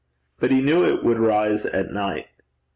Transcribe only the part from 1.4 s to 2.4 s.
at night.